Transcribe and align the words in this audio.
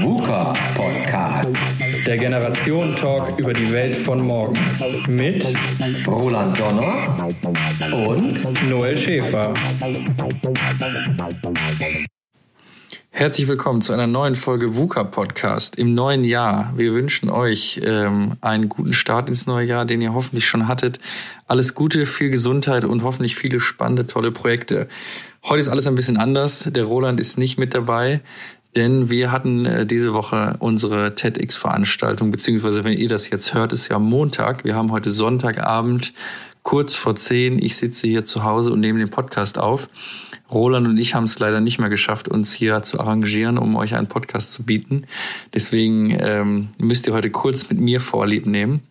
VUCA 0.00 0.54
Podcast. 0.76 1.56
Der 2.06 2.16
Generation-Talk 2.16 3.38
über 3.38 3.52
die 3.52 3.72
Welt 3.72 3.94
von 3.94 4.24
morgen. 4.24 4.56
Mit 5.08 5.44
Roland 6.06 6.56
Donner 6.58 7.16
und 7.92 8.68
Noel 8.70 8.96
Schäfer. 8.96 9.52
Herzlich 13.18 13.48
willkommen 13.48 13.80
zu 13.80 13.94
einer 13.94 14.06
neuen 14.06 14.34
Folge 14.34 14.76
VUCA 14.76 15.02
Podcast 15.02 15.78
im 15.78 15.94
neuen 15.94 16.22
Jahr. 16.22 16.74
Wir 16.76 16.92
wünschen 16.92 17.30
euch 17.30 17.80
ähm, 17.82 18.32
einen 18.42 18.68
guten 18.68 18.92
Start 18.92 19.30
ins 19.30 19.46
neue 19.46 19.66
Jahr, 19.66 19.86
den 19.86 20.02
ihr 20.02 20.12
hoffentlich 20.12 20.46
schon 20.46 20.68
hattet. 20.68 21.00
Alles 21.46 21.74
Gute, 21.74 22.04
viel 22.04 22.28
Gesundheit 22.28 22.84
und 22.84 23.02
hoffentlich 23.04 23.34
viele 23.34 23.58
spannende, 23.58 24.06
tolle 24.06 24.32
Projekte. 24.32 24.86
Heute 25.42 25.60
ist 25.60 25.68
alles 25.68 25.86
ein 25.86 25.94
bisschen 25.94 26.18
anders. 26.18 26.68
Der 26.70 26.84
Roland 26.84 27.18
ist 27.18 27.38
nicht 27.38 27.56
mit 27.56 27.72
dabei, 27.72 28.20
denn 28.76 29.08
wir 29.08 29.32
hatten 29.32 29.64
äh, 29.64 29.86
diese 29.86 30.12
Woche 30.12 30.56
unsere 30.58 31.14
TEDx-Veranstaltung, 31.14 32.30
beziehungsweise 32.30 32.84
wenn 32.84 32.98
ihr 32.98 33.08
das 33.08 33.30
jetzt 33.30 33.54
hört, 33.54 33.72
ist 33.72 33.88
ja 33.88 33.98
Montag. 33.98 34.62
Wir 34.64 34.74
haben 34.74 34.92
heute 34.92 35.08
Sonntagabend, 35.08 36.12
kurz 36.62 36.94
vor 36.94 37.14
zehn. 37.14 37.62
Ich 37.62 37.76
sitze 37.76 38.08
hier 38.08 38.26
zu 38.26 38.44
Hause 38.44 38.74
und 38.74 38.80
nehme 38.80 38.98
den 38.98 39.08
Podcast 39.08 39.58
auf. 39.58 39.88
Roland 40.50 40.86
und 40.86 40.98
ich 40.98 41.14
haben 41.14 41.24
es 41.24 41.38
leider 41.38 41.60
nicht 41.60 41.78
mehr 41.78 41.88
geschafft, 41.88 42.28
uns 42.28 42.52
hier 42.52 42.82
zu 42.82 43.00
arrangieren, 43.00 43.58
um 43.58 43.76
euch 43.76 43.94
einen 43.94 44.08
Podcast 44.08 44.52
zu 44.52 44.64
bieten. 44.64 45.04
Deswegen 45.54 46.16
ähm, 46.20 46.68
müsst 46.78 47.06
ihr 47.06 47.14
heute 47.14 47.30
kurz 47.30 47.68
mit 47.68 47.80
mir 47.80 48.00
Vorlieb 48.00 48.46
nehmen. 48.46 48.82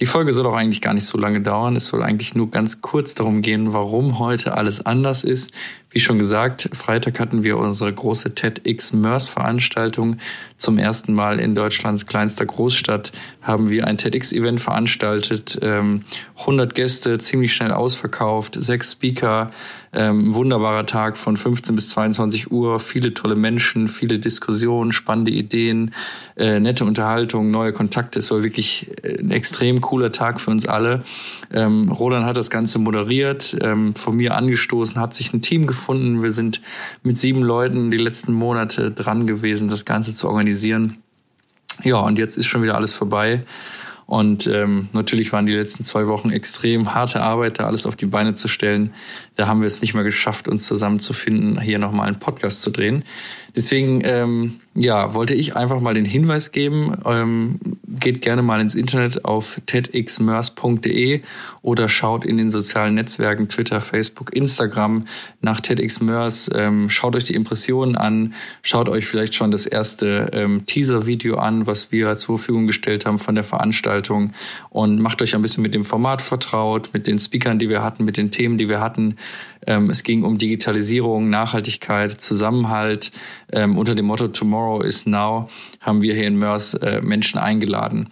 Die 0.00 0.06
Folge 0.06 0.32
soll 0.32 0.46
auch 0.46 0.56
eigentlich 0.56 0.80
gar 0.80 0.94
nicht 0.94 1.04
so 1.04 1.18
lange 1.18 1.42
dauern. 1.42 1.76
Es 1.76 1.88
soll 1.88 2.02
eigentlich 2.02 2.34
nur 2.34 2.50
ganz 2.50 2.80
kurz 2.80 3.14
darum 3.14 3.42
gehen, 3.42 3.74
warum 3.74 4.18
heute 4.18 4.56
alles 4.56 4.84
anders 4.84 5.24
ist. 5.24 5.52
Wie 5.92 5.98
schon 5.98 6.18
gesagt, 6.18 6.70
Freitag 6.72 7.18
hatten 7.18 7.42
wir 7.42 7.58
unsere 7.58 7.92
große 7.92 8.36
TEDx 8.36 8.92
MERS 8.92 9.26
Veranstaltung. 9.26 10.18
Zum 10.56 10.78
ersten 10.78 11.12
Mal 11.14 11.40
in 11.40 11.56
Deutschlands 11.56 12.06
kleinster 12.06 12.46
Großstadt 12.46 13.10
haben 13.42 13.70
wir 13.70 13.88
ein 13.88 13.98
TEDx-Event 13.98 14.60
veranstaltet. 14.60 15.58
100 15.60 16.02
ähm, 16.46 16.74
Gäste, 16.74 17.18
ziemlich 17.18 17.52
schnell 17.52 17.72
ausverkauft, 17.72 18.54
sechs 18.60 18.92
Speaker, 18.92 19.50
ähm, 19.92 20.32
wunderbarer 20.32 20.86
Tag 20.86 21.16
von 21.16 21.36
15 21.36 21.74
bis 21.74 21.88
22 21.88 22.52
Uhr, 22.52 22.78
viele 22.78 23.12
tolle 23.12 23.34
Menschen, 23.34 23.88
viele 23.88 24.20
Diskussionen, 24.20 24.92
spannende 24.92 25.32
Ideen, 25.32 25.92
äh, 26.36 26.60
nette 26.60 26.84
Unterhaltung, 26.84 27.50
neue 27.50 27.72
Kontakte. 27.72 28.20
Es 28.20 28.30
war 28.30 28.44
wirklich 28.44 28.86
äh, 29.02 29.18
ein 29.18 29.32
extrem 29.32 29.80
cooler 29.80 30.12
Tag 30.12 30.40
für 30.40 30.52
uns 30.52 30.66
alle. 30.66 31.02
Ähm, 31.52 31.88
Roland 31.88 32.26
hat 32.26 32.36
das 32.36 32.50
Ganze 32.50 32.78
moderiert, 32.78 33.56
von 33.94 34.16
mir 34.16 34.34
angestoßen, 34.34 35.00
hat 35.00 35.14
sich 35.14 35.32
ein 35.32 35.42
Team 35.42 35.66
gefunden. 35.66 35.79
Wir 35.88 36.32
sind 36.32 36.60
mit 37.02 37.18
sieben 37.18 37.42
Leuten 37.42 37.90
die 37.90 37.98
letzten 37.98 38.32
Monate 38.32 38.90
dran 38.90 39.26
gewesen, 39.26 39.68
das 39.68 39.84
Ganze 39.84 40.14
zu 40.14 40.28
organisieren. 40.28 40.98
Ja, 41.82 41.96
und 42.00 42.18
jetzt 42.18 42.36
ist 42.36 42.46
schon 42.46 42.62
wieder 42.62 42.74
alles 42.74 42.92
vorbei. 42.92 43.44
Und 44.10 44.48
ähm, 44.48 44.88
natürlich 44.92 45.32
waren 45.32 45.46
die 45.46 45.54
letzten 45.54 45.84
zwei 45.84 46.08
Wochen 46.08 46.30
extrem 46.30 46.94
harte 46.94 47.20
Arbeit, 47.20 47.60
da 47.60 47.66
alles 47.66 47.86
auf 47.86 47.94
die 47.94 48.06
Beine 48.06 48.34
zu 48.34 48.48
stellen. 48.48 48.92
Da 49.36 49.46
haben 49.46 49.60
wir 49.60 49.68
es 49.68 49.82
nicht 49.82 49.94
mehr 49.94 50.02
geschafft, 50.02 50.48
uns 50.48 50.66
zusammenzufinden, 50.66 51.60
hier 51.60 51.78
nochmal 51.78 52.08
einen 52.08 52.18
Podcast 52.18 52.60
zu 52.60 52.70
drehen. 52.70 53.04
Deswegen 53.54 54.00
ähm, 54.02 54.60
ja, 54.74 55.14
wollte 55.14 55.34
ich 55.34 55.54
einfach 55.54 55.80
mal 55.80 55.94
den 55.94 56.04
Hinweis 56.04 56.50
geben, 56.50 56.96
ähm, 57.04 57.60
geht 58.00 58.22
gerne 58.22 58.42
mal 58.42 58.60
ins 58.60 58.74
Internet 58.74 59.24
auf 59.24 59.60
tedxmers.de 59.66 61.20
oder 61.62 61.88
schaut 61.88 62.24
in 62.24 62.38
den 62.38 62.50
sozialen 62.50 62.94
Netzwerken 62.94 63.48
Twitter, 63.48 63.80
Facebook, 63.80 64.34
Instagram 64.34 65.06
nach 65.40 65.60
TEDxMers. 65.60 66.50
Ähm, 66.54 66.90
schaut 66.90 67.14
euch 67.14 67.24
die 67.24 67.34
Impressionen 67.34 67.96
an, 67.96 68.34
schaut 68.62 68.88
euch 68.88 69.06
vielleicht 69.06 69.34
schon 69.34 69.50
das 69.50 69.66
erste 69.66 70.30
ähm, 70.32 70.66
Teaser-Video 70.66 71.36
an, 71.36 71.66
was 71.66 71.92
wir 71.92 72.16
zur 72.16 72.38
Verfügung 72.38 72.66
gestellt 72.66 73.06
haben 73.06 73.18
von 73.18 73.34
der 73.34 73.44
Veranstaltung 73.44 74.32
und 74.70 75.00
macht 75.00 75.22
euch 75.22 75.34
ein 75.34 75.42
bisschen 75.42 75.62
mit 75.62 75.74
dem 75.74 75.84
Format 75.84 76.22
vertraut, 76.22 76.90
mit 76.92 77.06
den 77.06 77.18
Speakern, 77.18 77.58
die 77.58 77.68
wir 77.68 77.82
hatten, 77.82 78.04
mit 78.04 78.16
den 78.16 78.30
Themen, 78.30 78.58
die 78.58 78.68
wir 78.68 78.80
hatten. 78.80 79.16
Ähm, 79.66 79.90
es 79.90 80.02
ging 80.02 80.22
um 80.22 80.38
Digitalisierung, 80.38 81.30
Nachhaltigkeit, 81.30 82.12
Zusammenhalt. 82.12 83.12
Ähm, 83.52 83.76
unter 83.76 83.94
dem 83.94 84.06
Motto 84.06 84.28
Tomorrow 84.28 84.82
is 84.82 85.06
Now 85.06 85.48
haben 85.80 86.02
wir 86.02 86.14
hier 86.14 86.26
in 86.26 86.36
Mörs 86.36 86.74
äh, 86.74 87.00
Menschen 87.02 87.38
eingeladen. 87.38 88.08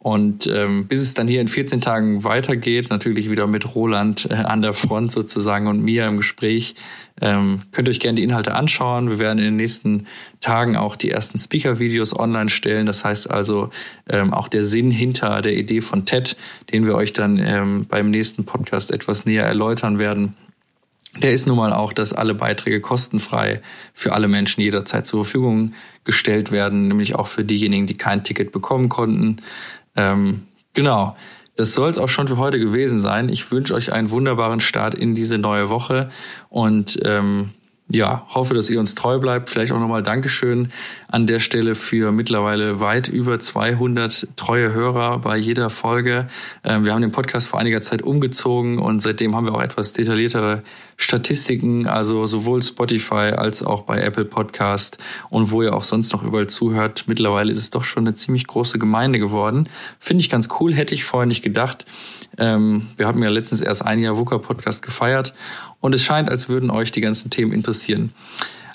Und 0.00 0.46
ähm, 0.46 0.86
bis 0.86 1.02
es 1.02 1.14
dann 1.14 1.26
hier 1.26 1.40
in 1.40 1.48
14 1.48 1.80
Tagen 1.80 2.22
weitergeht, 2.22 2.88
natürlich 2.88 3.30
wieder 3.30 3.46
mit 3.48 3.74
Roland 3.74 4.28
äh, 4.30 4.34
an 4.34 4.62
der 4.62 4.72
Front 4.72 5.10
sozusagen 5.12 5.66
und 5.66 5.82
mir 5.82 6.06
im 6.06 6.16
Gespräch, 6.16 6.76
ähm, 7.20 7.58
könnt 7.72 7.88
ihr 7.88 7.90
euch 7.90 8.00
gerne 8.00 8.16
die 8.16 8.22
Inhalte 8.22 8.54
anschauen. 8.54 9.10
Wir 9.10 9.18
werden 9.18 9.38
in 9.38 9.44
den 9.44 9.56
nächsten 9.56 10.06
Tagen 10.40 10.76
auch 10.76 10.94
die 10.94 11.10
ersten 11.10 11.38
Speaker-Videos 11.38 12.16
online 12.16 12.48
stellen. 12.48 12.86
Das 12.86 13.04
heißt 13.04 13.28
also 13.28 13.70
ähm, 14.08 14.32
auch 14.32 14.46
der 14.46 14.62
Sinn 14.62 14.92
hinter 14.92 15.42
der 15.42 15.56
Idee 15.56 15.80
von 15.80 16.04
TED, 16.04 16.36
den 16.72 16.86
wir 16.86 16.94
euch 16.94 17.12
dann 17.12 17.38
ähm, 17.38 17.86
beim 17.88 18.10
nächsten 18.10 18.44
Podcast 18.44 18.92
etwas 18.92 19.24
näher 19.24 19.44
erläutern 19.44 19.98
werden 19.98 20.36
der 21.22 21.32
ist 21.32 21.46
nun 21.46 21.56
mal 21.56 21.72
auch, 21.72 21.92
dass 21.92 22.12
alle 22.12 22.34
Beiträge 22.34 22.80
kostenfrei 22.80 23.60
für 23.92 24.12
alle 24.12 24.28
Menschen 24.28 24.60
jederzeit 24.60 25.06
zur 25.06 25.24
Verfügung 25.24 25.74
gestellt 26.04 26.50
werden, 26.52 26.88
nämlich 26.88 27.14
auch 27.14 27.26
für 27.26 27.44
diejenigen, 27.44 27.86
die 27.86 27.96
kein 27.96 28.24
Ticket 28.24 28.52
bekommen 28.52 28.88
konnten. 28.88 29.42
Ähm, 29.96 30.42
genau. 30.74 31.16
Das 31.56 31.74
soll 31.74 31.90
es 31.90 31.98
auch 31.98 32.08
schon 32.08 32.28
für 32.28 32.38
heute 32.38 32.60
gewesen 32.60 33.00
sein. 33.00 33.28
Ich 33.28 33.50
wünsche 33.50 33.74
euch 33.74 33.92
einen 33.92 34.10
wunderbaren 34.10 34.60
Start 34.60 34.94
in 34.94 35.16
diese 35.16 35.38
neue 35.38 35.70
Woche 35.70 36.08
und 36.50 37.00
ähm, 37.04 37.50
ja, 37.90 38.26
hoffe, 38.28 38.52
dass 38.52 38.68
ihr 38.68 38.78
uns 38.78 38.94
treu 38.94 39.18
bleibt. 39.18 39.48
Vielleicht 39.48 39.72
auch 39.72 39.80
nochmal 39.80 40.02
Dankeschön 40.02 40.72
an 41.08 41.26
der 41.26 41.40
Stelle 41.40 41.74
für 41.74 42.12
mittlerweile 42.12 42.80
weit 42.80 43.08
über 43.08 43.40
200 43.40 44.28
treue 44.36 44.74
Hörer 44.74 45.18
bei 45.20 45.38
jeder 45.38 45.70
Folge. 45.70 46.28
Ähm, 46.64 46.84
wir 46.84 46.92
haben 46.92 47.00
den 47.00 47.12
Podcast 47.12 47.48
vor 47.48 47.58
einiger 47.58 47.80
Zeit 47.80 48.02
umgezogen 48.02 48.78
und 48.78 49.00
seitdem 49.00 49.34
haben 49.34 49.46
wir 49.46 49.54
auch 49.54 49.62
etwas 49.62 49.94
detailliertere 49.94 50.62
Statistiken, 50.98 51.86
also 51.86 52.26
sowohl 52.26 52.62
Spotify 52.62 53.32
als 53.34 53.62
auch 53.62 53.82
bei 53.82 54.02
Apple 54.02 54.26
Podcast 54.26 54.98
und 55.30 55.50
wo 55.50 55.62
ihr 55.62 55.74
auch 55.74 55.84
sonst 55.84 56.12
noch 56.12 56.22
überall 56.22 56.48
zuhört. 56.48 57.04
Mittlerweile 57.06 57.50
ist 57.50 57.58
es 57.58 57.70
doch 57.70 57.84
schon 57.84 58.06
eine 58.06 58.14
ziemlich 58.14 58.46
große 58.46 58.78
Gemeinde 58.78 59.18
geworden. 59.18 59.68
Finde 59.98 60.20
ich 60.20 60.28
ganz 60.28 60.48
cool, 60.60 60.74
hätte 60.74 60.94
ich 60.94 61.04
vorher 61.04 61.26
nicht 61.26 61.42
gedacht. 61.42 61.86
Ähm, 62.36 62.88
wir 62.98 63.06
hatten 63.06 63.22
ja 63.22 63.30
letztens 63.30 63.62
erst 63.62 63.86
ein 63.86 63.98
Jahr 63.98 64.18
VUCA 64.18 64.38
Podcast 64.38 64.82
gefeiert 64.82 65.32
und 65.80 65.94
es 65.94 66.02
scheint, 66.02 66.30
als 66.30 66.48
würden 66.48 66.70
euch 66.70 66.92
die 66.92 67.00
ganzen 67.00 67.30
Themen 67.30 67.52
interessieren. 67.52 68.12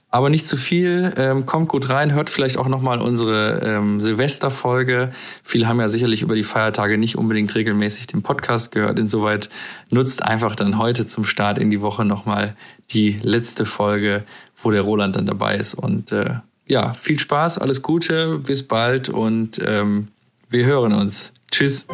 Aber 0.10 0.30
nicht 0.30 0.46
zu 0.46 0.58
viel, 0.58 1.12
ähm, 1.18 1.48
kommt 1.48 1.70
gut 1.70 1.90
rein, 1.90 2.14
hört 2.14 2.30
vielleicht 2.30 2.58
auch 2.58 2.68
nochmal 2.68 3.02
unsere 3.02 3.62
ähm, 3.64 4.00
Silvesterfolge. 4.00 5.12
Viele 5.42 5.68
haben 5.68 5.80
ja 5.80 5.90
sicherlich 5.90 6.22
über 6.22 6.36
die 6.36 6.44
Feiertage 6.44 7.00
nicht 7.00 7.18
unbedingt 7.18 7.56
regelmäßig 7.56 8.06
den 8.06 8.22
Podcast 8.22 8.72
gehört. 8.72 9.00
Insoweit 9.00 9.50
nutzt 9.90 10.24
einfach 10.24 10.56
dann 10.56 10.78
heute 10.78 11.08
zum 11.08 11.26
Start 11.26 11.58
in 11.58 11.72
die 11.72 11.82
Woche 11.82 12.06
nochmal 12.06 12.56
die 12.92 13.20
letzte 13.24 13.66
Folge, 13.66 14.24
wo 14.56 14.70
der 14.70 14.82
Roland 14.82 15.16
dann 15.16 15.26
dabei 15.26 15.58
ist. 15.58 15.74
Und 15.74 16.12
äh, 16.12 16.36
ja, 16.68 16.94
viel 16.94 17.18
Spaß, 17.18 17.58
alles 17.58 17.82
Gute, 17.82 18.38
bis 18.38 18.62
bald 18.62 19.10
und 19.10 19.60
ähm, 19.66 20.10
wir 20.48 20.66
hören 20.66 20.94
uns. 20.94 21.34
Tschüss. 21.50 21.88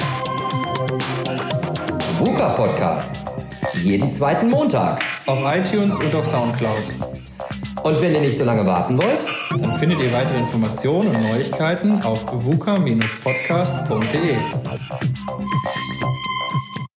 Podcast. 2.58 3.29
Jeden 3.74 4.09
zweiten 4.09 4.50
Montag. 4.50 5.02
Auf 5.25 5.44
iTunes 5.46 5.97
und 5.97 6.16
auf 6.16 6.25
Soundcloud. 6.25 6.84
Und 7.84 8.02
wenn 8.02 8.13
ihr 8.13 8.22
nicht 8.22 8.38
so 8.38 8.44
lange 8.44 8.66
warten 8.66 8.97
wollt, 8.97 9.24
dann 9.52 9.80
findet 9.80 10.02
ihr 10.02 10.12
weitere 10.12 10.40
Informationen 10.40 11.16
und 11.16 11.24
Neuigkeiten 11.24 12.03
auf 12.03 12.25
vuka-podcast.de. 12.25 14.35